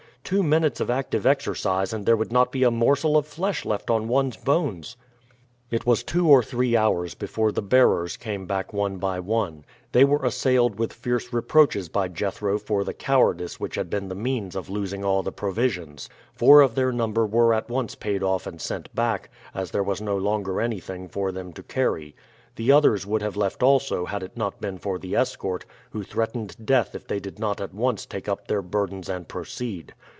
[0.23, 3.89] Two minutes of active exercise and there would not be a morsel of flesh left
[3.89, 4.95] on one's bones."
[5.69, 9.65] It was two or three hours before the bearers came back one by one.
[9.91, 14.15] They were assailed with fierce reproaches by Jethro for the cowardice which had been the
[14.15, 16.07] means of losing all the provisions.
[16.33, 19.99] Four of their number were at once paid off and sent back, as there was
[19.99, 22.15] no longer anything for them to carry.
[22.55, 26.55] The others would have left also had it not been for the escort, who threatened
[26.65, 29.93] death if they did not at once take up their burdens and proceed.